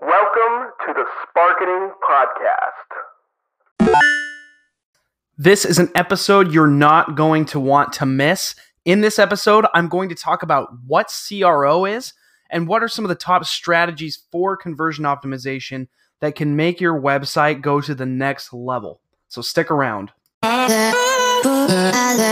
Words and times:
Welcome 0.00 0.70
to 0.86 0.94
the 0.94 1.04
Sparketing 1.26 1.90
Podcast. 2.08 3.90
This 5.36 5.64
is 5.64 5.80
an 5.80 5.90
episode 5.96 6.52
you're 6.52 6.68
not 6.68 7.16
going 7.16 7.44
to 7.46 7.58
want 7.58 7.94
to 7.94 8.06
miss. 8.06 8.54
In 8.84 9.00
this 9.00 9.18
episode, 9.18 9.66
I'm 9.74 9.88
going 9.88 10.08
to 10.10 10.14
talk 10.14 10.44
about 10.44 10.68
what 10.86 11.12
CRO 11.12 11.84
is 11.84 12.12
and 12.48 12.68
what 12.68 12.84
are 12.84 12.88
some 12.88 13.04
of 13.04 13.08
the 13.08 13.16
top 13.16 13.44
strategies 13.44 14.22
for 14.30 14.56
conversion 14.56 15.04
optimization 15.04 15.88
that 16.20 16.36
can 16.36 16.54
make 16.54 16.80
your 16.80 17.00
website 17.00 17.60
go 17.60 17.80
to 17.80 17.92
the 17.92 18.06
next 18.06 18.52
level. 18.52 19.00
So 19.26 19.42
stick 19.42 19.68
around. 19.68 20.12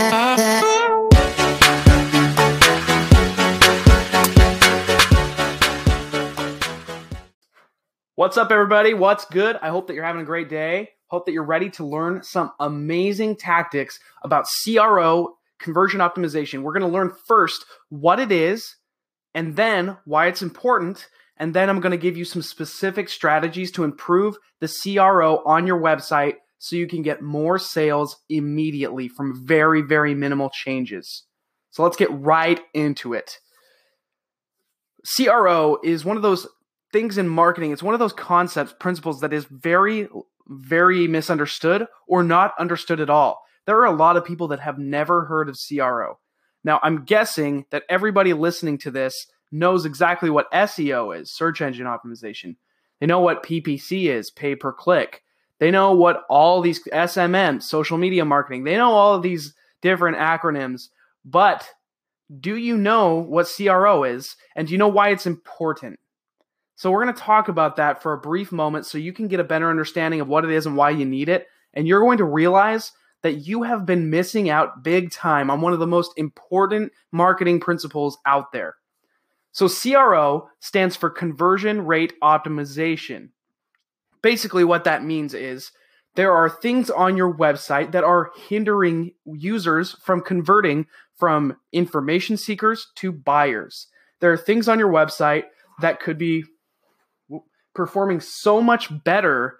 What's 8.27 8.37
up, 8.37 8.51
everybody? 8.51 8.93
What's 8.93 9.23
good? 9.23 9.57
I 9.61 9.69
hope 9.69 9.87
that 9.87 9.93
you're 9.93 10.03
having 10.03 10.21
a 10.21 10.25
great 10.25 10.49
day. 10.49 10.89
Hope 11.05 11.25
that 11.25 11.31
you're 11.31 11.45
ready 11.45 11.69
to 11.69 11.85
learn 11.85 12.23
some 12.23 12.51
amazing 12.59 13.37
tactics 13.37 14.01
about 14.21 14.47
CRO 14.65 15.37
conversion 15.59 16.01
optimization. 16.01 16.61
We're 16.61 16.73
going 16.73 16.81
to 16.81 16.93
learn 16.93 17.13
first 17.25 17.63
what 17.87 18.19
it 18.19 18.29
is, 18.29 18.75
and 19.33 19.55
then 19.55 19.95
why 20.03 20.27
it's 20.27 20.41
important. 20.41 21.07
And 21.37 21.53
then 21.53 21.69
I'm 21.69 21.79
going 21.79 21.93
to 21.93 21.97
give 21.97 22.17
you 22.17 22.25
some 22.25 22.41
specific 22.41 23.07
strategies 23.07 23.71
to 23.71 23.85
improve 23.85 24.35
the 24.59 24.67
CRO 24.67 25.41
on 25.45 25.65
your 25.65 25.79
website 25.79 26.33
so 26.57 26.75
you 26.75 26.85
can 26.85 27.03
get 27.03 27.21
more 27.21 27.57
sales 27.57 28.17
immediately 28.27 29.07
from 29.07 29.47
very, 29.47 29.81
very 29.81 30.13
minimal 30.13 30.49
changes. 30.49 31.23
So 31.69 31.81
let's 31.81 31.95
get 31.95 32.11
right 32.11 32.59
into 32.73 33.13
it. 33.13 33.37
CRO 35.15 35.77
is 35.81 36.03
one 36.03 36.17
of 36.17 36.23
those 36.23 36.45
things 36.91 37.17
in 37.17 37.27
marketing, 37.27 37.71
it's 37.71 37.83
one 37.83 37.93
of 37.93 37.99
those 37.99 38.13
concepts, 38.13 38.73
principles 38.79 39.21
that 39.21 39.33
is 39.33 39.45
very, 39.45 40.07
very 40.47 41.07
misunderstood 41.07 41.87
or 42.07 42.23
not 42.23 42.53
understood 42.59 42.99
at 42.99 43.09
all. 43.09 43.43
There 43.65 43.77
are 43.79 43.85
a 43.85 43.95
lot 43.95 44.17
of 44.17 44.25
people 44.25 44.47
that 44.49 44.61
have 44.61 44.79
never 44.79 45.25
heard 45.25 45.49
of 45.49 45.59
CRO. 45.59 46.19
Now, 46.63 46.79
I'm 46.83 47.05
guessing 47.05 47.65
that 47.69 47.83
everybody 47.89 48.33
listening 48.33 48.77
to 48.79 48.91
this 48.91 49.27
knows 49.51 49.85
exactly 49.85 50.29
what 50.29 50.51
SEO 50.51 51.19
is, 51.19 51.31
search 51.31 51.61
engine 51.61 51.85
optimization. 51.85 52.55
They 52.99 53.05
know 53.05 53.19
what 53.19 53.43
PPC 53.43 54.05
is, 54.09 54.31
pay 54.31 54.55
per 54.55 54.73
click. 54.73 55.23
They 55.59 55.71
know 55.71 55.93
what 55.93 56.23
all 56.29 56.61
these 56.61 56.83
SMM, 56.85 57.61
social 57.61 57.97
media 57.97 58.25
marketing, 58.25 58.63
they 58.63 58.77
know 58.77 58.91
all 58.91 59.15
of 59.15 59.23
these 59.23 59.53
different 59.81 60.17
acronyms. 60.17 60.89
But 61.25 61.67
do 62.39 62.55
you 62.57 62.77
know 62.77 63.15
what 63.15 63.51
CRO 63.55 64.03
is? 64.03 64.35
And 64.55 64.67
do 64.67 64.73
you 64.73 64.77
know 64.77 64.87
why 64.87 65.09
it's 65.09 65.25
important? 65.25 65.99
So 66.77 66.91
we're 66.91 67.03
going 67.03 67.15
to 67.15 67.21
talk 67.21 67.47
about 67.47 67.77
that 67.77 68.03
for 68.03 68.13
a 68.13 68.19
brief 68.19 68.51
moment 68.51 68.85
so 68.85 68.99
you 68.99 69.11
can 69.11 69.27
get 69.27 69.39
a 69.39 69.43
better 69.43 69.69
understanding 69.69 70.21
of 70.21 70.27
what 70.27 70.45
it 70.45 70.51
is 70.51 70.67
and 70.67 70.77
why 70.77 70.91
you 70.91 71.05
need 71.05 71.27
it. 71.27 71.47
And 71.73 71.87
you're 71.87 72.01
going 72.01 72.19
to 72.19 72.23
realize 72.23 72.91
that 73.23 73.47
you 73.47 73.63
have 73.63 73.83
been 73.83 74.11
missing 74.11 74.47
out 74.47 74.83
big 74.83 75.11
time 75.11 75.49
on 75.49 75.59
one 75.59 75.73
of 75.73 75.79
the 75.79 75.87
most 75.87 76.11
important 76.17 76.91
marketing 77.11 77.59
principles 77.59 78.19
out 78.27 78.51
there. 78.51 78.75
So 79.51 79.67
CRO 79.67 80.49
stands 80.59 80.95
for 80.95 81.09
conversion 81.09 81.87
rate 81.87 82.13
optimization. 82.21 83.29
Basically, 84.21 84.63
what 84.63 84.83
that 84.83 85.03
means 85.03 85.33
is 85.33 85.71
there 86.13 86.31
are 86.31 86.47
things 86.47 86.91
on 86.91 87.17
your 87.17 87.33
website 87.33 87.91
that 87.93 88.03
are 88.03 88.31
hindering 88.47 89.13
users 89.25 89.93
from 89.93 90.21
converting 90.21 90.85
from 91.15 91.57
information 91.71 92.37
seekers 92.37 92.91
to 92.95 93.11
buyers. 93.11 93.87
There 94.19 94.31
are 94.31 94.37
things 94.37 94.67
on 94.67 94.77
your 94.77 94.91
website 94.91 95.45
that 95.81 95.99
could 95.99 96.19
be 96.19 96.43
performing 97.77 98.19
so 98.19 98.61
much 98.61 98.89
better 99.05 99.59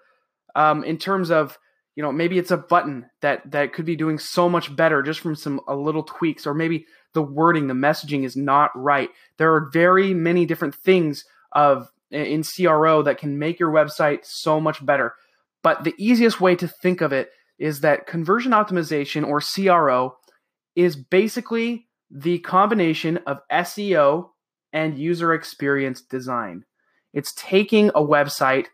um, 0.54 0.84
in 0.84 0.98
terms 0.98 1.30
of 1.30 1.56
you 1.96 2.02
know 2.02 2.12
maybe 2.12 2.38
it's 2.38 2.50
a 2.50 2.56
button 2.56 3.06
that 3.22 3.50
that 3.50 3.72
could 3.72 3.86
be 3.86 3.96
doing 3.96 4.18
so 4.18 4.48
much 4.48 4.74
better 4.76 5.02
just 5.02 5.20
from 5.20 5.34
some 5.34 5.60
a 5.66 5.74
little 5.74 6.02
tweaks 6.02 6.46
or 6.46 6.52
maybe 6.52 6.84
the 7.14 7.22
wording 7.22 7.66
the 7.66 7.74
messaging 7.74 8.24
is 8.24 8.36
not 8.36 8.70
right. 8.74 9.08
There 9.38 9.54
are 9.54 9.70
very 9.72 10.12
many 10.12 10.44
different 10.44 10.74
things 10.74 11.24
of 11.52 11.88
in 12.10 12.42
CRO 12.42 13.02
that 13.02 13.18
can 13.18 13.38
make 13.38 13.58
your 13.58 13.70
website 13.70 14.20
so 14.24 14.60
much 14.60 14.84
better. 14.84 15.14
But 15.62 15.84
the 15.84 15.94
easiest 15.98 16.40
way 16.40 16.56
to 16.56 16.68
think 16.68 17.00
of 17.00 17.12
it 17.12 17.30
is 17.58 17.80
that 17.80 18.06
conversion 18.06 18.52
optimization 18.52 19.26
or 19.26 19.40
CRO 19.40 20.16
is 20.76 20.96
basically 20.96 21.86
the 22.10 22.38
combination 22.38 23.18
of 23.26 23.40
SEO 23.50 24.30
and 24.72 24.98
user 24.98 25.34
experience 25.34 26.00
design 26.00 26.64
it's 27.12 27.32
taking 27.34 27.88
a 27.90 28.02
website 28.02 28.66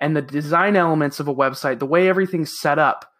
and 0.00 0.16
the 0.16 0.22
design 0.22 0.76
elements 0.76 1.20
of 1.20 1.28
a 1.28 1.34
website, 1.34 1.78
the 1.78 1.86
way 1.86 2.08
everything's 2.08 2.58
set 2.58 2.78
up, 2.78 3.10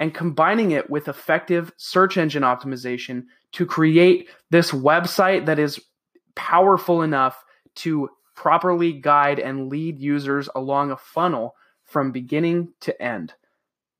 and 0.00 0.14
combining 0.14 0.70
it 0.70 0.90
with 0.90 1.08
effective 1.08 1.72
search 1.76 2.16
engine 2.16 2.42
optimization 2.42 3.24
to 3.52 3.66
create 3.66 4.28
this 4.50 4.72
website 4.72 5.46
that 5.46 5.58
is 5.58 5.80
powerful 6.34 7.02
enough 7.02 7.44
to 7.74 8.08
properly 8.34 8.92
guide 8.92 9.38
and 9.38 9.68
lead 9.68 9.98
users 9.98 10.48
along 10.54 10.90
a 10.90 10.96
funnel 10.96 11.54
from 11.84 12.10
beginning 12.10 12.72
to 12.80 13.00
end 13.00 13.34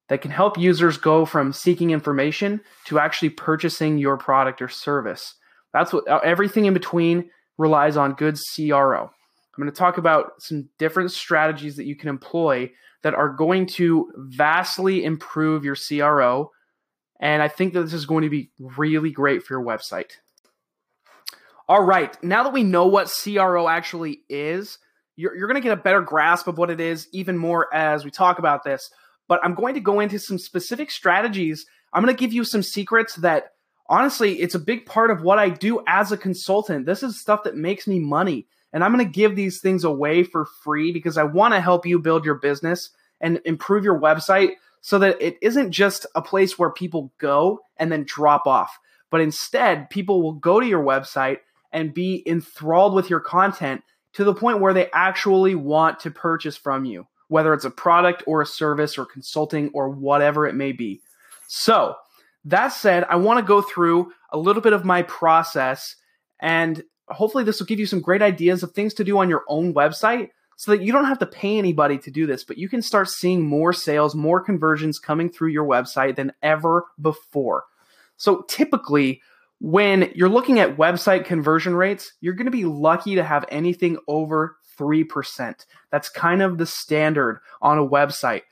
that 0.09 0.21
can 0.21 0.31
help 0.31 0.59
users 0.59 0.97
go 0.97 1.25
from 1.25 1.53
seeking 1.53 1.91
information 1.91 2.61
to 2.85 2.99
actually 2.99 3.31
purchasing 3.31 3.99
your 3.99 4.17
product 4.17 4.61
or 4.61 4.69
service. 4.69 5.35
That's 5.73 5.93
what 5.93 6.09
uh, 6.09 6.21
everything 6.25 6.67
in 6.67 6.75
between 6.75 7.31
relies 7.59 7.97
on 7.97 8.15
good 8.15 8.39
CRO. 8.55 9.11
I'm 9.55 9.63
going 9.63 9.73
to 9.73 9.79
talk 9.79 9.99
about 9.99 10.41
some 10.41 10.69
different 10.79 11.13
strategies 11.13 11.77
that 11.77 11.85
you 11.85 11.95
can 11.95 12.09
employ 12.09 12.73
that 13.03 13.15
are 13.15 13.29
going 13.29 13.67
to 13.67 14.11
vastly 14.17 15.05
improve 15.05 15.65
your 15.65 15.77
CRO. 15.77 16.51
And 17.21 17.43
I 17.43 17.49
think 17.49 17.75
that 17.75 17.83
this 17.83 17.93
is 17.93 18.07
going 18.07 18.23
to 18.23 18.31
be 18.31 18.51
really 18.59 19.11
great 19.11 19.43
for 19.43 19.55
your 19.55 19.65
website. 19.65 20.13
All 21.69 21.83
right, 21.83 22.23
now 22.23 22.43
that 22.43 22.53
we 22.53 22.65
know 22.65 22.87
what 22.87 23.13
CRO 23.13 23.69
actually 23.69 24.23
is, 24.29 24.79
you're, 25.17 25.37
you're 25.37 25.49
going 25.49 25.61
to 25.61 25.67
get 25.67 25.79
a 25.79 25.83
better 25.83 26.01
grasp 26.01 26.49
of 26.49 26.59
what 26.59 26.71
it 26.71 26.81
is 26.81 27.09
even 27.13 27.37
more 27.37 27.73
as 27.75 28.05
we 28.05 28.11
talk 28.11 28.39
about 28.39 28.65
this. 28.65 28.91
But 29.29 29.41
I'm 29.45 29.55
going 29.55 29.75
to 29.75 29.81
go 29.81 30.01
into 30.01 30.19
some 30.19 30.39
specific 30.39 30.91
strategies. 30.91 31.67
I'm 31.93 32.03
going 32.03 32.15
to 32.15 32.19
give 32.19 32.33
you 32.33 32.45
some 32.45 32.63
secrets 32.63 33.17
that 33.17 33.53
honestly, 33.89 34.41
it's 34.41 34.55
a 34.55 34.59
big 34.59 34.87
part 34.87 35.11
of 35.11 35.23
what 35.23 35.39
I 35.39 35.51
do 35.51 35.83
as 35.87 36.13
a 36.13 36.17
consultant. 36.17 36.87
This 36.87 37.03
is 37.03 37.21
stuff 37.21 37.45
that 37.45 37.57
makes 37.57 37.87
me 37.87 37.99
money. 37.99 38.47
And 38.73 38.83
I'm 38.83 38.93
going 38.93 39.05
to 39.05 39.11
give 39.11 39.37
these 39.37 39.61
things 39.61 39.85
away 39.85 40.23
for 40.23 40.45
free 40.45 40.93
because 40.93 41.19
I 41.19 41.25
want 41.25 41.55
to 41.55 41.61
help 41.61 41.87
you 41.87 41.99
build 41.99 42.25
your 42.25 42.37
business 42.37 42.91
and 43.21 43.41
improve 43.45 43.85
your 43.85 43.99
website 43.99 44.53
so 44.81 44.99
that 44.99 45.21
it 45.21 45.37
isn't 45.41 45.71
just 45.71 46.07
a 46.15 46.23
place 46.23 46.59
where 46.59 46.71
people 46.71 47.13
go 47.19 47.61
and 47.77 47.93
then 47.93 48.05
drop 48.05 48.47
off, 48.47 48.79
but 49.11 49.21
instead 49.21 49.91
people 49.91 50.23
will 50.23 50.33
go 50.33 50.59
to 50.59 50.67
your 50.67 50.83
website 50.83 51.39
and 51.71 51.95
be 51.95 52.23
enthralled 52.27 52.95
with 52.95 53.09
your 53.09 53.21
content 53.21 53.83
to 54.15 54.25
the 54.25 54.35
point 54.35 54.61
where 54.61 54.75
they 54.75 54.91
actually 54.93 55.55
want 55.55 56.01
to 56.01 56.11
purchase 56.11 56.57
from 56.57 56.85
you, 56.85 57.07
whether 57.29 57.55
it's 57.55 57.65
a 57.65 57.71
product 57.71 58.23
or 58.27 58.43
a 58.43 58.47
service 58.47 58.99
or 58.99 59.07
consulting 59.07 59.71
or 59.73 59.89
whatever 59.89 60.47
it 60.47 60.55
may 60.55 60.73
be. 60.73 61.01
So, 61.47 61.95
that 62.47 62.69
said, 62.69 63.05
I 63.09 63.17
want 63.17 63.39
to 63.39 63.45
go 63.45 63.63
through 63.63 64.13
a 64.31 64.39
little 64.39 64.63
bit 64.63 64.73
of 64.73 64.85
my 64.85 65.03
process 65.03 65.95
and 66.41 66.83
hopefully 67.13 67.45
this 67.45 67.59
will 67.59 67.67
give 67.67 67.79
you 67.79 67.87
some 67.87 68.01
great 68.01 68.23
ideas 68.23 68.63
of 68.63 68.73
things 68.73 68.95
to 68.95 69.05
do 69.05 69.19
on 69.19 69.29
your 69.29 69.45
own 69.49 69.75
website 69.75 70.31
so 70.57 70.71
that 70.71 70.83
you 70.83 70.93
don't 70.93 71.07
have 71.07 71.19
to 71.19 71.27
pay 71.27 71.59
anybody 71.59 71.99
to 71.99 72.11
do 72.11 72.27
this, 72.27 72.45
but 72.45 72.59
you 72.59 72.69
can 72.69 72.83
start 72.83 73.09
seeing 73.09 73.43
more 73.43 73.73
sales, 73.73 74.15
more 74.15 74.41
conversions 74.41 74.99
coming 74.99 75.29
through 75.29 75.49
your 75.49 75.67
website 75.67 76.17
than 76.17 76.33
ever 76.43 76.87
before. 77.01 77.65
So 78.17 78.43
typically, 78.43 79.23
when 79.61 80.13
you're 80.15 80.29
looking 80.29 80.61
at 80.61 80.77
website 80.77 81.25
conversion 81.25 81.75
rates, 81.75 82.13
you're 82.21 82.35
going 82.35 82.47
to 82.47 82.53
be 82.53 82.65
lucky 82.65 83.15
to 83.15 83.25
have 83.25 83.45
anything 83.49 83.97
over 84.07 84.57
3%. 84.79 85.67
That's 85.91 86.09
kind 86.09 86.43
of 86.43 86.59
the 86.59 86.67
standard 86.67 87.41
on 87.61 87.79
a 87.79 87.89
website. 87.89 88.43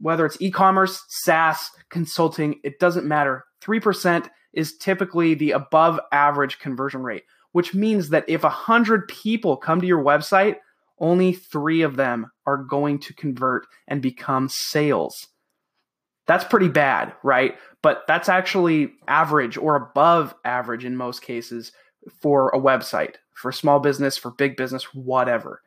Whether 0.00 0.26
it's 0.26 0.40
e 0.40 0.50
commerce, 0.50 1.04
SaaS, 1.08 1.70
consulting, 1.88 2.60
it 2.62 2.78
doesn't 2.78 3.06
matter. 3.06 3.44
3% 3.60 4.28
is 4.52 4.76
typically 4.78 5.34
the 5.34 5.52
above 5.52 6.00
average 6.12 6.58
conversion 6.58 7.02
rate 7.02 7.24
which 7.52 7.74
means 7.74 8.10
that 8.10 8.24
if 8.28 8.42
100 8.42 9.08
people 9.08 9.56
come 9.56 9.80
to 9.80 9.86
your 9.86 10.02
website, 10.02 10.56
only 10.98 11.32
three 11.32 11.82
of 11.82 11.96
them 11.96 12.30
are 12.46 12.58
going 12.58 12.98
to 13.00 13.14
convert 13.14 13.66
and 13.88 14.02
become 14.02 14.48
sales. 14.48 15.28
That's 16.26 16.44
pretty 16.44 16.68
bad, 16.68 17.14
right? 17.22 17.56
But 17.82 18.02
that's 18.06 18.28
actually 18.28 18.92
average 19.08 19.56
or 19.56 19.74
above 19.74 20.34
average 20.44 20.84
in 20.84 20.96
most 20.96 21.22
cases 21.22 21.72
for 22.20 22.50
a 22.50 22.60
website, 22.60 23.14
for 23.34 23.50
small 23.50 23.80
business, 23.80 24.16
for 24.16 24.30
big 24.30 24.56
business, 24.56 24.94
whatever. 24.94 25.62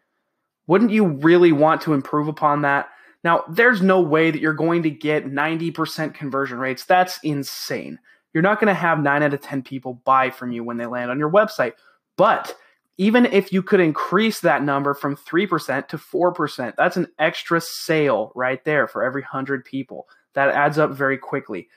Wouldn't 0.68 0.92
you 0.92 1.06
really 1.06 1.52
want 1.52 1.82
to 1.82 1.94
improve 1.94 2.28
upon 2.28 2.62
that? 2.62 2.88
Now, 3.24 3.44
there's 3.50 3.82
no 3.82 4.02
way 4.02 4.32
that 4.32 4.42
you're 4.42 4.54
going 4.54 4.84
to 4.84 4.90
get 4.90 5.26
90% 5.26 6.14
conversion 6.14 6.60
rates. 6.60 6.86
That's 6.86 7.20
insane. 7.24 8.00
You're 8.34 8.44
not 8.44 8.60
going 8.60 8.74
to 8.74 8.80
have 8.80 9.02
nine 9.02 9.24
out 9.24 9.34
of 9.34 9.42
10 9.42 9.64
people 9.64 10.02
buy 10.06 10.30
from 10.30 10.52
you 10.52 10.64
when 10.64 10.78
they 10.78 10.86
land 10.86 11.12
on 11.12 11.20
your 11.20 11.32
website. 11.32 11.74
But 12.18 12.56
even 12.98 13.26
if 13.26 13.52
you 13.52 13.64
could 13.64 13.80
increase 13.80 14.40
that 14.42 14.64
number 14.64 14.94
from 14.94 15.16
3% 15.16 15.88
to 15.88 15.98
4%, 15.98 16.74
that's 16.78 16.98
an 16.98 17.08
extra 17.20 17.62
sale 17.62 18.32
right 18.36 18.64
there 18.66 18.88
for 18.88 19.04
every 19.04 19.22
100 19.22 19.66
people. 19.66 20.08
That 20.34 20.50
adds 20.50 20.78
up 20.78 20.92
very 20.92 21.18
quickly. 21.18 21.70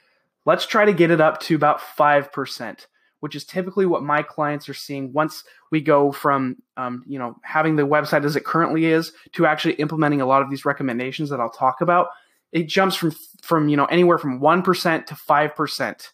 Let's 0.44 0.66
try 0.66 0.84
to 0.84 0.92
get 0.92 1.10
it 1.10 1.20
up 1.20 1.40
to 1.40 1.54
about 1.56 1.80
5%, 1.80 2.86
which 3.20 3.34
is 3.34 3.44
typically 3.44 3.86
what 3.86 4.02
my 4.02 4.22
clients 4.22 4.68
are 4.68 4.74
seeing 4.74 5.12
once 5.12 5.44
we 5.70 5.80
go 5.80 6.12
from 6.12 6.56
um, 6.76 7.02
you 7.06 7.18
know 7.18 7.36
having 7.42 7.74
the 7.76 7.82
website 7.82 8.24
as 8.24 8.36
it 8.36 8.44
currently 8.44 8.86
is 8.86 9.12
to 9.32 9.46
actually 9.46 9.74
implementing 9.74 10.20
a 10.20 10.26
lot 10.26 10.42
of 10.42 10.50
these 10.50 10.64
recommendations 10.64 11.30
that 11.30 11.40
I'll 11.40 11.50
talk 11.50 11.80
about. 11.80 12.08
It 12.52 12.68
jumps 12.68 12.94
from 12.94 13.10
from 13.42 13.68
you 13.68 13.76
know 13.76 13.86
anywhere 13.86 14.18
from 14.18 14.40
1% 14.40 15.06
to 15.06 15.14
5% 15.14 16.08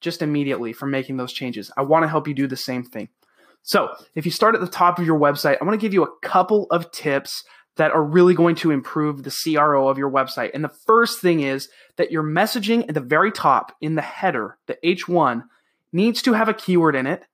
just 0.00 0.22
immediately 0.22 0.72
from 0.72 0.90
making 0.90 1.16
those 1.16 1.32
changes. 1.32 1.70
I 1.76 1.82
want 1.82 2.04
to 2.04 2.08
help 2.08 2.26
you 2.28 2.34
do 2.34 2.46
the 2.46 2.56
same 2.56 2.84
thing. 2.84 3.08
So, 3.62 3.90
if 4.14 4.24
you 4.24 4.30
start 4.30 4.54
at 4.54 4.60
the 4.62 4.66
top 4.66 4.98
of 4.98 5.06
your 5.06 5.18
website, 5.18 5.58
I 5.60 5.64
want 5.64 5.78
to 5.78 5.84
give 5.84 5.92
you 5.92 6.02
a 6.02 6.18
couple 6.26 6.66
of 6.70 6.90
tips 6.92 7.44
that 7.76 7.92
are 7.92 8.02
really 8.02 8.34
going 8.34 8.56
to 8.56 8.70
improve 8.70 9.22
the 9.22 9.30
CRO 9.30 9.88
of 9.88 9.98
your 9.98 10.10
website. 10.10 10.50
And 10.54 10.64
the 10.64 10.72
first 10.86 11.20
thing 11.20 11.40
is 11.40 11.68
that 11.96 12.10
your 12.10 12.22
messaging 12.22 12.88
at 12.88 12.94
the 12.94 13.00
very 13.00 13.30
top 13.30 13.72
in 13.80 13.94
the 13.94 14.02
header, 14.02 14.58
the 14.66 14.78
H1, 14.84 15.44
needs 15.92 16.22
to 16.22 16.32
have 16.32 16.48
a 16.48 16.54
keyword 16.54 16.94
in 16.94 17.06
it 17.06 17.24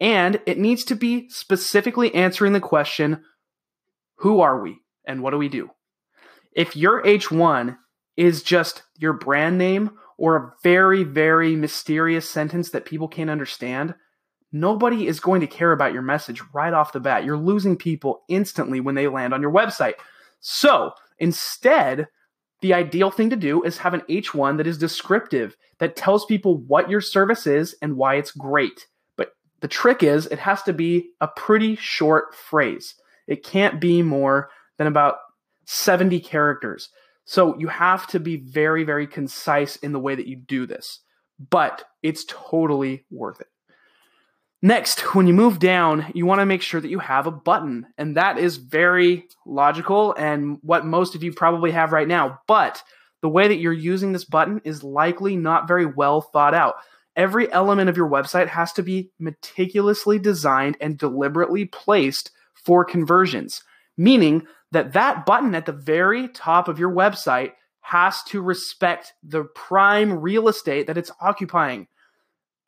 and 0.00 0.40
it 0.46 0.58
needs 0.58 0.84
to 0.84 0.96
be 0.96 1.28
specifically 1.28 2.12
answering 2.14 2.52
the 2.52 2.60
question 2.60 3.22
who 4.16 4.40
are 4.40 4.60
we 4.60 4.78
and 5.04 5.22
what 5.22 5.30
do 5.30 5.38
we 5.38 5.48
do? 5.48 5.70
If 6.52 6.76
your 6.76 7.02
H1 7.02 7.78
is 8.16 8.42
just 8.42 8.82
your 8.98 9.12
brand 9.12 9.58
name 9.58 9.92
or 10.22 10.36
a 10.36 10.52
very, 10.62 11.02
very 11.02 11.56
mysterious 11.56 12.30
sentence 12.30 12.70
that 12.70 12.84
people 12.84 13.08
can't 13.08 13.28
understand, 13.28 13.92
nobody 14.52 15.08
is 15.08 15.18
going 15.18 15.40
to 15.40 15.48
care 15.48 15.72
about 15.72 15.92
your 15.92 16.00
message 16.00 16.40
right 16.54 16.72
off 16.72 16.92
the 16.92 17.00
bat. 17.00 17.24
You're 17.24 17.36
losing 17.36 17.76
people 17.76 18.22
instantly 18.28 18.78
when 18.78 18.94
they 18.94 19.08
land 19.08 19.34
on 19.34 19.42
your 19.42 19.50
website. 19.50 19.94
So 20.38 20.92
instead, 21.18 22.06
the 22.60 22.72
ideal 22.72 23.10
thing 23.10 23.30
to 23.30 23.36
do 23.36 23.64
is 23.64 23.78
have 23.78 23.94
an 23.94 24.02
H1 24.08 24.58
that 24.58 24.66
is 24.68 24.78
descriptive, 24.78 25.56
that 25.80 25.96
tells 25.96 26.24
people 26.24 26.56
what 26.56 26.88
your 26.88 27.00
service 27.00 27.44
is 27.44 27.74
and 27.82 27.96
why 27.96 28.14
it's 28.14 28.30
great. 28.30 28.86
But 29.16 29.32
the 29.58 29.66
trick 29.66 30.04
is, 30.04 30.26
it 30.26 30.38
has 30.38 30.62
to 30.62 30.72
be 30.72 31.10
a 31.20 31.26
pretty 31.26 31.74
short 31.74 32.32
phrase. 32.32 32.94
It 33.26 33.42
can't 33.42 33.80
be 33.80 34.02
more 34.02 34.50
than 34.78 34.86
about 34.86 35.16
70 35.64 36.20
characters. 36.20 36.90
So 37.24 37.58
you 37.58 37.68
have 37.68 38.06
to 38.08 38.20
be 38.20 38.36
very, 38.36 38.84
very 38.84 39.06
concise 39.06 39.76
in 39.76 39.92
the 39.92 40.00
way 40.00 40.14
that 40.14 40.26
you 40.26 40.36
do 40.36 40.66
this. 40.66 41.00
But 41.50 41.84
it's 42.02 42.24
totally 42.26 43.04
worth 43.10 43.40
it. 43.40 43.48
Next, 44.60 45.00
when 45.14 45.26
you 45.26 45.34
move 45.34 45.58
down, 45.58 46.10
you 46.14 46.26
want 46.26 46.40
to 46.40 46.46
make 46.46 46.62
sure 46.62 46.80
that 46.80 46.90
you 46.90 47.00
have 47.00 47.26
a 47.26 47.32
button. 47.32 47.86
And 47.98 48.16
that 48.16 48.38
is 48.38 48.56
very 48.56 49.28
logical 49.44 50.14
and 50.14 50.58
what 50.62 50.86
most 50.86 51.14
of 51.14 51.22
you 51.22 51.32
probably 51.32 51.72
have 51.72 51.92
right 51.92 52.08
now. 52.08 52.40
But 52.46 52.82
the 53.22 53.28
way 53.28 53.48
that 53.48 53.58
you're 53.58 53.72
using 53.72 54.12
this 54.12 54.24
button 54.24 54.60
is 54.64 54.82
likely 54.82 55.36
not 55.36 55.68
very 55.68 55.86
well 55.86 56.20
thought 56.20 56.54
out. 56.54 56.74
Every 57.14 57.52
element 57.52 57.90
of 57.90 57.96
your 57.96 58.08
website 58.08 58.48
has 58.48 58.72
to 58.74 58.82
be 58.82 59.10
meticulously 59.18 60.18
designed 60.18 60.76
and 60.80 60.96
deliberately 60.96 61.66
placed 61.66 62.30
for 62.54 62.84
conversions, 62.84 63.62
meaning 63.96 64.46
that 64.72 64.92
that 64.92 65.26
button 65.26 65.54
at 65.54 65.66
the 65.66 65.72
very 65.72 66.28
top 66.28 66.68
of 66.68 66.78
your 66.78 66.90
website 66.90 67.52
has 67.80 68.22
to 68.24 68.40
respect 68.40 69.12
the 69.22 69.44
prime 69.44 70.20
real 70.20 70.48
estate 70.48 70.86
that 70.86 70.98
it's 70.98 71.10
occupying 71.20 71.86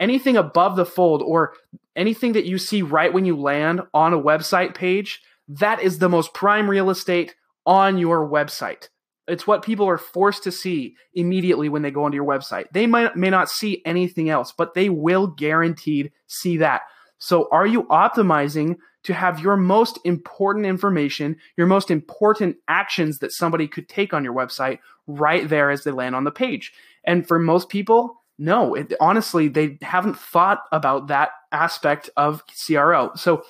anything 0.00 0.36
above 0.36 0.76
the 0.76 0.86
fold 0.86 1.22
or 1.22 1.54
anything 1.96 2.32
that 2.32 2.46
you 2.46 2.58
see 2.58 2.82
right 2.82 3.12
when 3.12 3.24
you 3.24 3.36
land 3.40 3.80
on 3.92 4.12
a 4.12 4.20
website 4.20 4.74
page, 4.74 5.22
that 5.48 5.80
is 5.80 5.98
the 5.98 6.08
most 6.08 6.34
prime 6.34 6.68
real 6.68 6.90
estate 6.90 7.34
on 7.66 7.98
your 7.98 8.28
website. 8.28 8.88
It's 9.26 9.46
what 9.46 9.64
people 9.64 9.88
are 9.88 9.98
forced 9.98 10.44
to 10.44 10.52
see 10.52 10.96
immediately 11.14 11.68
when 11.70 11.82
they 11.82 11.90
go 11.90 12.04
onto 12.04 12.16
your 12.16 12.26
website. 12.26 12.66
They 12.72 12.86
might 12.86 13.16
may 13.16 13.30
not 13.30 13.48
see 13.48 13.80
anything 13.86 14.28
else, 14.28 14.52
but 14.56 14.74
they 14.74 14.90
will 14.90 15.28
guaranteed 15.28 16.12
see 16.26 16.58
that. 16.58 16.82
So 17.18 17.48
are 17.50 17.66
you 17.66 17.84
optimizing 17.84 18.76
to 19.04 19.14
have 19.14 19.40
your 19.40 19.56
most 19.56 19.98
important 20.04 20.66
information, 20.66 21.36
your 21.56 21.66
most 21.66 21.90
important 21.90 22.56
actions 22.68 23.18
that 23.18 23.32
somebody 23.32 23.68
could 23.68 23.88
take 23.88 24.12
on 24.12 24.24
your 24.24 24.34
website 24.34 24.78
right 25.06 25.48
there 25.48 25.70
as 25.70 25.84
they 25.84 25.90
land 25.90 26.14
on 26.14 26.24
the 26.24 26.30
page? 26.30 26.72
And 27.04 27.26
for 27.26 27.38
most 27.38 27.68
people, 27.68 28.20
no, 28.38 28.74
it, 28.74 28.92
honestly, 29.00 29.48
they 29.48 29.78
haven't 29.82 30.18
thought 30.18 30.64
about 30.72 31.08
that 31.08 31.30
aspect 31.52 32.10
of 32.16 32.42
CRO. 32.66 33.12
So 33.14 33.44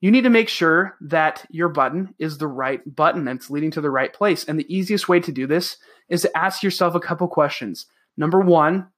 you 0.00 0.10
need 0.10 0.24
to 0.24 0.30
make 0.30 0.48
sure 0.48 0.96
that 1.00 1.44
your 1.50 1.68
button 1.68 2.14
is 2.18 2.38
the 2.38 2.46
right 2.46 2.80
button 2.94 3.26
and 3.26 3.38
it's 3.38 3.50
leading 3.50 3.70
to 3.72 3.80
the 3.80 3.90
right 3.90 4.12
place. 4.12 4.44
And 4.44 4.58
the 4.58 4.74
easiest 4.74 5.08
way 5.08 5.20
to 5.20 5.32
do 5.32 5.46
this 5.46 5.76
is 6.08 6.22
to 6.22 6.36
ask 6.36 6.62
yourself 6.62 6.94
a 6.94 7.00
couple 7.00 7.26
questions. 7.26 7.86
Number 8.16 8.40
one, 8.40 8.88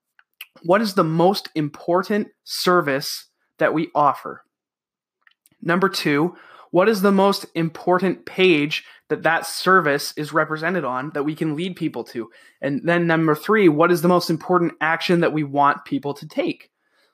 what 0.63 0.83
is 0.83 0.95
the 0.95 1.05
most 1.05 1.49
important 1.55 2.29
service 2.45 3.29
that 3.59 3.73
we 3.73 3.89
offer? 3.95 4.45
Number 5.63 5.89
two, 5.89 6.37
what 6.71 6.89
is 6.89 7.03
the 7.03 7.13
most 7.13 7.47
important 7.55 8.27
page 8.27 8.85
that 9.09 9.25
that 9.25 9.47
service 9.47 10.15
is 10.17 10.33
represented 10.33 10.85
on 10.85 11.11
that 11.15 11.25
we 11.25 11.35
can 11.35 11.57
lead 11.57 11.77
people 11.77 12.05
to? 12.05 12.31
And 12.61 12.81
then 12.85 13.07
number 13.07 13.35
three, 13.35 13.69
what 13.69 13.91
is 13.91 14.03
the 14.03 14.09
most 14.09 14.31
important 14.31 14.75
action 14.81 15.21
that 15.21 15.33
we 15.33 15.43
want 15.43 15.85
people 15.85 16.15
to 16.15 16.29
take? 16.29 16.71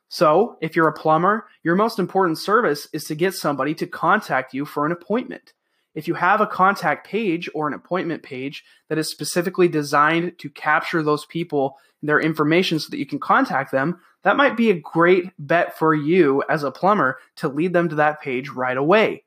So, 0.09 0.57
if 0.61 0.77
you're 0.77 0.89
a 0.89 0.93
plumber, 0.93 1.49
your 1.65 1.75
most 1.75 1.99
important 1.99 2.39
service 2.39 2.87
is 2.93 3.05
to 3.05 3.17
get 3.17 3.35
somebody 3.35 3.75
to 3.75 3.87
contact 3.87 4.55
you 4.55 4.65
for 4.65 4.87
an 4.87 4.93
appointment. 4.93 5.53
If 5.97 6.07
you 6.07 6.15
have 6.15 6.41
a 6.41 6.47
contact 6.47 7.07
page 7.07 7.49
or 7.55 7.67
an 7.67 7.75
appointment 7.75 8.23
page 8.23 8.63
that 8.89 8.99
is 8.99 9.11
specifically 9.11 9.67
designed 9.67 10.39
to 10.39 10.51
capture 10.51 11.03
those 11.03 11.27
people, 11.27 11.77
their 12.03 12.21
information 12.21 12.79
so 12.79 12.89
that 12.91 12.99
you 12.99 13.07
can 13.07 13.19
contact 13.19 13.73
them, 13.73 13.99
that 14.27 14.37
might 14.37 14.57
be 14.57 14.71
a 14.71 14.81
great 14.81 15.31
bet 15.39 15.79
for 15.79 15.95
you 15.95 16.43
as 16.51 16.65
a 16.65 16.73
plumber 16.73 17.21
to 17.37 17.47
lead 17.47 17.73
them 17.73 17.89
to 17.89 17.95
that 17.95 18.21
page 18.21 18.49
right 18.49 18.77
away. 18.77 19.23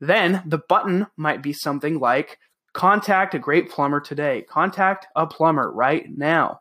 Then 0.00 0.42
the 0.44 0.58
button 0.58 1.06
might 1.16 1.42
be 1.42 1.52
something 1.52 2.00
like 2.00 2.40
contact 2.72 3.36
a 3.36 3.38
great 3.38 3.70
plumber 3.70 4.00
today, 4.00 4.44
contact 4.48 5.06
a 5.14 5.28
plumber 5.28 5.70
right 5.70 6.06
now. 6.10 6.60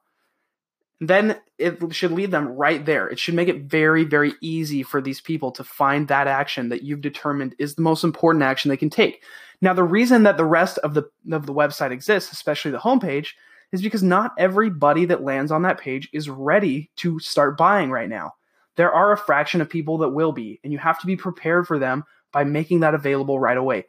Then 1.02 1.42
it 1.58 1.92
should 1.92 2.12
lead 2.12 2.30
them 2.30 2.50
right 2.50 2.86
there. 2.86 3.08
It 3.08 3.18
should 3.18 3.34
make 3.34 3.48
it 3.50 3.64
very, 3.64 4.04
very 4.04 4.34
easy 4.42 4.84
for 4.84 5.02
these 5.02 5.20
people 5.20 5.52
to 5.54 5.64
find 5.64 6.08
that 6.08 6.28
action 6.28 6.70
that 6.70 6.84
you've 6.84 7.02
determined 7.02 7.56
is 7.58 7.74
the 7.74 7.82
most 7.82 8.04
important 8.04 8.44
action 8.44 8.70
they 8.70 8.78
can 8.78 8.92
take. 8.92 9.24
Now, 9.60 9.74
the 9.74 9.84
reason 9.84 10.22
that 10.22 10.38
the 10.38 10.46
rest 10.46 10.78
of 10.84 10.94
the 10.94 11.10
of 11.32 11.48
the 11.48 11.54
website 11.54 11.90
exists, 11.90 12.32
especially 12.32 12.70
the 12.70 12.78
homepage, 12.78 13.30
is 13.72 13.82
because 13.82 14.04
not 14.04 14.34
everybody 14.38 15.06
that 15.06 15.24
lands 15.24 15.52
on 15.52 15.64
that 15.64 15.80
page 15.80 16.10
is 16.14 16.30
ready 16.30 16.90
to 16.98 17.20
start 17.20 17.58
buying 17.58 17.92
right 17.92 18.10
now. 18.10 18.34
There 18.76 18.92
are 18.92 19.12
a 19.12 19.18
fraction 19.18 19.62
of 19.62 19.70
people 19.70 19.98
that 20.00 20.10
will 20.10 20.32
be, 20.32 20.60
and 20.64 20.74
you 20.74 20.80
have 20.80 21.00
to 21.00 21.08
be 21.08 21.16
prepared 21.16 21.68
for 21.68 21.80
them 21.80 22.04
by 22.32 22.44
making 22.44 22.82
that 22.82 22.94
available 22.94 23.40
right 23.40 23.58
away. 23.58 23.86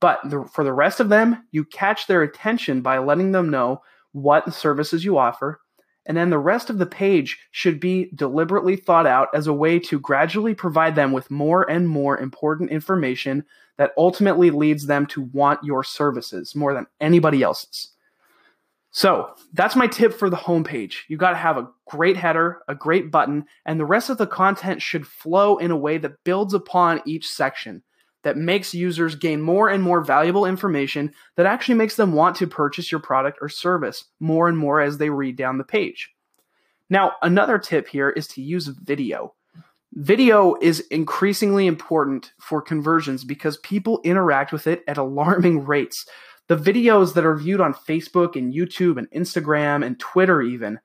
But 0.00 0.20
the, 0.24 0.44
for 0.52 0.62
the 0.62 0.72
rest 0.72 1.00
of 1.00 1.08
them, 1.08 1.44
you 1.50 1.64
catch 1.64 2.06
their 2.06 2.22
attention 2.22 2.82
by 2.82 2.98
letting 2.98 3.32
them 3.32 3.50
know 3.50 3.82
what 4.12 4.54
services 4.54 5.04
you 5.04 5.18
offer. 5.18 5.60
And 6.06 6.16
then 6.16 6.30
the 6.30 6.38
rest 6.38 6.70
of 6.70 6.78
the 6.78 6.86
page 6.86 7.38
should 7.50 7.80
be 7.80 8.10
deliberately 8.14 8.76
thought 8.76 9.06
out 9.06 9.28
as 9.34 9.46
a 9.46 9.52
way 9.52 9.78
to 9.80 10.00
gradually 10.00 10.54
provide 10.54 10.94
them 10.94 11.12
with 11.12 11.30
more 11.30 11.68
and 11.68 11.88
more 11.88 12.18
important 12.18 12.70
information 12.70 13.44
that 13.76 13.92
ultimately 13.98 14.50
leads 14.50 14.86
them 14.86 15.04
to 15.06 15.22
want 15.32 15.62
your 15.62 15.84
services 15.84 16.54
more 16.54 16.72
than 16.72 16.86
anybody 17.00 17.42
else's. 17.42 17.90
So 18.90 19.34
that's 19.52 19.76
my 19.76 19.86
tip 19.86 20.14
for 20.14 20.30
the 20.30 20.36
homepage. 20.36 21.00
You 21.08 21.18
got 21.18 21.30
to 21.30 21.36
have 21.36 21.58
a 21.58 21.68
great 21.86 22.16
header, 22.16 22.62
a 22.68 22.74
great 22.74 23.10
button, 23.10 23.44
and 23.66 23.78
the 23.78 23.84
rest 23.84 24.08
of 24.10 24.18
the 24.18 24.26
content 24.26 24.80
should 24.80 25.06
flow 25.06 25.58
in 25.58 25.70
a 25.70 25.76
way 25.76 25.98
that 25.98 26.24
builds 26.24 26.54
upon 26.54 27.02
each 27.04 27.28
section 27.28 27.82
that 28.24 28.36
makes 28.36 28.74
users 28.74 29.14
gain 29.14 29.40
more 29.40 29.68
and 29.68 29.82
more 29.82 30.00
valuable 30.00 30.44
information 30.44 31.12
that 31.36 31.46
actually 31.46 31.76
makes 31.76 31.96
them 31.96 32.12
want 32.12 32.36
to 32.36 32.46
purchase 32.46 32.90
your 32.90 33.00
product 33.00 33.38
or 33.40 33.48
service 33.48 34.04
more 34.20 34.48
and 34.48 34.58
more 34.58 34.80
as 34.80 34.98
they 34.98 35.10
read 35.10 35.36
down 35.36 35.58
the 35.58 35.64
page. 35.64 36.10
Now, 36.90 37.12
another 37.22 37.58
tip 37.58 37.88
here 37.88 38.10
is 38.10 38.26
to 38.28 38.42
use 38.42 38.66
video. 38.66 39.34
Video 39.92 40.56
is 40.60 40.80
increasingly 40.90 41.66
important 41.66 42.32
for 42.40 42.60
conversions 42.60 43.24
because 43.24 43.56
people 43.58 44.00
interact 44.04 44.52
with 44.52 44.66
it 44.66 44.82
at 44.86 44.98
alarming 44.98 45.64
rates. 45.64 46.06
The 46.48 46.56
videos 46.56 47.14
that 47.14 47.24
are 47.24 47.36
viewed 47.36 47.60
on 47.60 47.74
Facebook 47.74 48.36
and 48.36 48.52
YouTube 48.52 48.98
and 48.98 49.10
Instagram 49.10 49.84
and 49.84 49.98
Twitter, 50.00 50.42
even, 50.42 50.80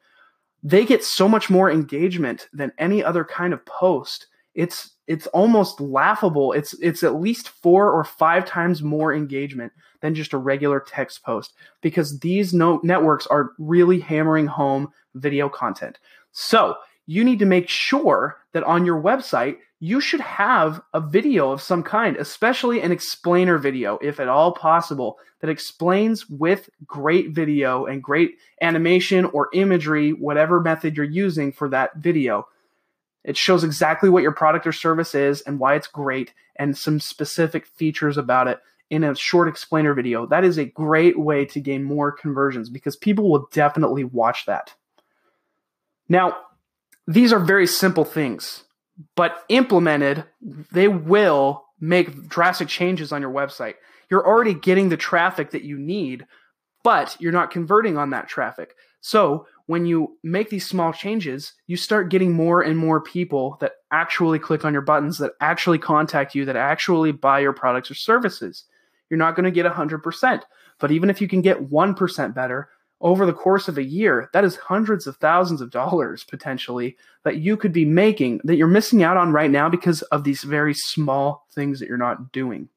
they 0.62 0.86
get 0.86 1.04
so 1.04 1.28
much 1.28 1.50
more 1.50 1.72
engagement 1.72 2.48
than 2.54 2.72
any 2.78 3.04
other 3.04 3.26
kind 3.26 3.54
of 3.54 3.66
post. 3.66 4.28
It's 4.56 4.92
it's 5.08 5.28
almost 5.28 5.82
laughable. 5.82 6.54
It's 6.54 6.74
it's 6.76 7.04
at 7.04 7.16
least 7.20 7.50
four 7.50 7.92
or 7.92 8.04
five 8.04 8.46
times 8.46 8.82
more 8.82 9.14
engagement 9.14 9.74
than 10.02 10.16
just 10.16 10.34
a 10.34 10.38
regular 10.38 10.80
text 10.80 11.24
post 11.24 11.54
because 11.82 12.20
these 12.20 12.54
no- 12.54 12.80
networks 12.84 13.28
are 13.28 13.52
really 13.58 14.00
hammering 14.00 14.48
home 14.48 14.90
video 15.16 15.50
content. 15.50 16.00
So 16.32 16.76
you 17.06 17.24
need 17.24 17.40
to 17.40 17.46
make 17.46 17.70
sure 17.70 18.38
that 18.54 18.64
on 18.64 18.86
your 18.86 19.02
website 19.02 19.58
you 19.80 20.00
should 20.00 20.22
have 20.22 20.82
a 20.94 21.02
video 21.02 21.52
of 21.52 21.62
some 21.62 21.84
kind, 21.84 22.16
especially 22.16 22.80
an 22.80 22.94
explainer 22.94 23.58
video, 23.58 24.00
if 24.02 24.18
at 24.22 24.30
all 24.30 24.54
possible, 24.54 25.18
that 25.42 25.50
explains 25.50 26.30
with 26.30 26.70
great 26.88 27.32
video 27.32 27.86
and 27.86 28.02
great 28.02 28.38
animation 28.62 29.26
or 29.26 29.50
imagery, 29.54 30.12
whatever 30.14 30.62
method 30.62 30.96
you're 30.96 31.06
using 31.06 31.52
for 31.52 31.68
that 31.68 31.98
video. 31.98 32.48
It 33.26 33.36
shows 33.36 33.66
exactly 33.66 34.10
what 34.10 34.24
your 34.24 34.32
product 34.32 34.66
or 34.66 34.72
service 34.72 35.14
is 35.14 35.42
and 35.42 35.60
why 35.60 35.76
it's 35.76 35.88
great 35.88 36.34
and 36.56 36.78
some 36.78 37.02
specific 37.02 37.66
features 37.66 38.18
about 38.18 38.48
it 38.48 38.62
in 38.90 39.04
a 39.04 39.16
short 39.16 39.50
explainer 39.50 39.94
video. 39.94 40.26
That 40.26 40.46
is 40.46 40.58
a 40.58 40.66
great 40.66 41.20
way 41.20 41.44
to 41.48 41.60
gain 41.60 41.84
more 41.84 42.10
conversions 42.10 42.70
because 42.70 42.96
people 42.96 43.30
will 43.30 43.50
definitely 43.52 44.06
watch 44.06 44.46
that. 44.46 44.74
Now, 46.08 46.38
these 47.08 47.34
are 47.34 47.40
very 47.40 47.68
simple 47.68 48.06
things, 48.06 48.64
but 49.16 49.44
implemented, 49.50 50.26
they 50.72 50.88
will 50.88 51.66
make 51.80 52.28
drastic 52.30 52.68
changes 52.68 53.12
on 53.12 53.22
your 53.22 53.32
website. 53.32 53.76
You're 54.10 54.26
already 54.26 54.54
getting 54.54 54.90
the 54.90 54.98
traffic 54.98 55.52
that 55.52 55.64
you 55.64 55.78
need, 55.78 56.26
but 56.84 57.18
you're 57.20 57.32
not 57.32 57.52
converting 57.52 57.98
on 57.98 58.12
that 58.12 58.28
traffic. 58.28 58.76
So, 59.02 59.48
when 59.66 59.86
you 59.86 60.18
make 60.24 60.50
these 60.50 60.68
small 60.68 60.92
changes, 60.92 61.54
you 61.68 61.78
start 61.78 62.10
getting 62.10 62.34
more 62.34 62.62
and 62.62 62.78
more 62.78 63.02
people 63.02 63.58
that 63.62 63.74
actually 63.92 64.38
click 64.40 64.66
on 64.66 64.74
your 64.74 64.82
buttons, 64.82 65.18
that 65.20 65.34
actually 65.40 65.80
contact 65.80 66.36
you, 66.36 66.44
that 66.46 66.58
actually 66.58 67.14
buy 67.14 67.40
your 67.40 67.54
products 67.54 67.90
or 67.90 67.96
services. 67.96 68.66
You're 69.10 69.18
not 69.18 69.36
going 69.36 69.46
to 69.46 69.52
get 69.52 69.66
100%, 69.66 70.42
but 70.80 70.92
even 70.92 71.10
if 71.10 71.22
you 71.22 71.28
can 71.30 71.42
get 71.42 71.70
1% 71.70 72.34
better, 72.34 72.70
over 73.04 73.26
the 73.26 73.34
course 73.34 73.68
of 73.68 73.78
a 73.78 73.84
year, 73.84 74.30
that 74.32 74.46
is 74.46 74.56
hundreds 74.56 75.06
of 75.06 75.18
thousands 75.18 75.60
of 75.60 75.70
dollars 75.70 76.24
potentially 76.24 76.96
that 77.24 77.38
you 77.38 77.58
could 77.58 77.74
be 77.74 77.86
making 77.86 78.40
that 78.46 78.56
you're 78.56 78.68
missing 78.68 79.04
out 79.04 79.18
on 79.18 79.34
right 79.34 79.52
now 79.52 79.70
because 79.70 80.02
of 80.04 80.24
these 80.24 80.44
very 80.44 80.74
small 80.74 81.46
things 81.54 81.80
that 81.80 81.88
you're 81.88 81.98
not 81.98 82.32
doing. 82.32 82.70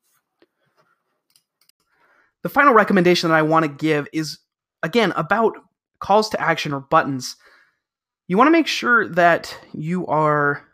The 2.42 2.48
final 2.48 2.74
recommendation 2.74 3.30
that 3.30 3.36
I 3.36 3.42
want 3.42 3.64
to 3.64 3.68
give 3.68 4.08
is 4.12 4.38
again 4.82 5.12
about 5.16 5.56
calls 6.00 6.28
to 6.30 6.40
action 6.40 6.72
or 6.72 6.80
buttons. 6.80 7.36
You 8.26 8.36
want 8.36 8.48
to 8.48 8.52
make 8.52 8.66
sure 8.66 9.08
that 9.08 9.56
you 9.72 10.06
are 10.08 10.64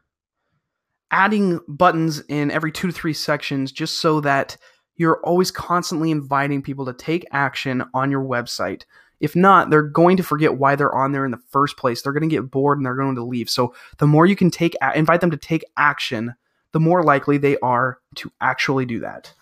adding 1.10 1.60
buttons 1.68 2.20
in 2.28 2.50
every 2.50 2.72
two 2.72 2.86
to 2.86 2.92
three 2.92 3.12
sections 3.12 3.70
just 3.70 4.00
so 4.00 4.20
that 4.22 4.56
you're 4.96 5.20
always 5.24 5.50
constantly 5.50 6.10
inviting 6.10 6.62
people 6.62 6.86
to 6.86 6.94
take 6.94 7.26
action 7.32 7.84
on 7.92 8.10
your 8.10 8.22
website. 8.22 8.84
If 9.22 9.36
not, 9.36 9.70
they're 9.70 9.82
going 9.82 10.16
to 10.16 10.24
forget 10.24 10.58
why 10.58 10.74
they're 10.74 10.94
on 10.94 11.12
there 11.12 11.24
in 11.24 11.30
the 11.30 11.40
first 11.50 11.76
place. 11.76 12.02
They're 12.02 12.12
going 12.12 12.28
to 12.28 12.36
get 12.36 12.50
bored 12.50 12.78
and 12.78 12.84
they're 12.84 12.96
going 12.96 13.14
to 13.14 13.24
leave. 13.24 13.48
So 13.48 13.72
the 13.98 14.06
more 14.08 14.26
you 14.26 14.34
can 14.34 14.50
take 14.50 14.74
invite 14.96 15.20
them 15.20 15.30
to 15.30 15.36
take 15.36 15.64
action, 15.76 16.34
the 16.72 16.80
more 16.80 17.04
likely 17.04 17.38
they 17.38 17.56
are 17.58 18.00
to 18.16 18.32
actually 18.40 18.84
do 18.84 18.98
that. 18.98 19.32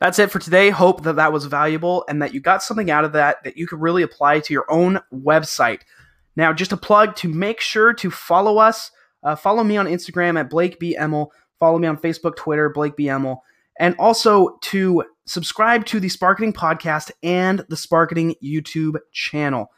That's 0.00 0.18
it 0.18 0.32
for 0.32 0.40
today. 0.40 0.70
Hope 0.70 1.04
that 1.04 1.16
that 1.16 1.32
was 1.32 1.44
valuable 1.44 2.04
and 2.08 2.20
that 2.22 2.34
you 2.34 2.40
got 2.40 2.62
something 2.62 2.90
out 2.90 3.04
of 3.04 3.12
that 3.12 3.44
that 3.44 3.56
you 3.56 3.68
could 3.68 3.80
really 3.80 4.02
apply 4.02 4.40
to 4.40 4.52
your 4.52 4.66
own 4.68 4.98
website. 5.14 5.82
Now, 6.34 6.52
just 6.52 6.72
a 6.72 6.76
plug 6.76 7.14
to 7.16 7.28
make 7.28 7.60
sure 7.60 7.92
to 7.92 8.10
follow 8.10 8.58
us. 8.58 8.90
Uh, 9.22 9.36
follow 9.36 9.62
me 9.62 9.76
on 9.76 9.86
Instagram 9.86 10.40
at 10.40 10.50
Blake 10.50 10.80
B. 10.80 10.96
Emal. 10.98 11.28
Follow 11.60 11.78
me 11.78 11.86
on 11.86 11.98
Facebook, 11.98 12.34
Twitter, 12.34 12.68
Blake 12.68 12.96
B. 12.96 13.04
Emal 13.04 13.42
and 13.80 13.96
also 13.98 14.58
to 14.60 15.02
subscribe 15.26 15.86
to 15.86 15.98
the 15.98 16.08
Sparketing 16.08 16.52
podcast 16.52 17.10
and 17.22 17.64
the 17.70 17.76
Sparketing 17.76 18.34
YouTube 18.44 18.98
channel. 19.10 19.72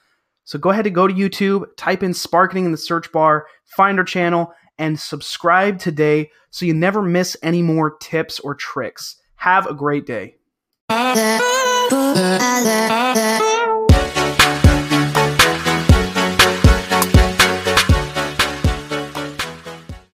So 0.44 0.58
go 0.58 0.70
ahead 0.70 0.86
and 0.86 0.94
go 0.94 1.06
to 1.06 1.14
YouTube, 1.14 1.64
type 1.76 2.02
in 2.02 2.12
Sparketing 2.12 2.66
in 2.66 2.72
the 2.72 2.76
search 2.76 3.12
bar, 3.12 3.46
find 3.76 3.98
our 3.98 4.04
channel, 4.04 4.52
and 4.76 4.98
subscribe 4.98 5.78
today 5.78 6.30
so 6.50 6.66
you 6.66 6.74
never 6.74 7.00
miss 7.00 7.36
any 7.42 7.62
more 7.62 7.96
tips 7.98 8.40
or 8.40 8.56
tricks. 8.56 9.16
Have 9.36 9.66
a 9.66 9.74
great 9.74 10.04
day. 10.04 10.36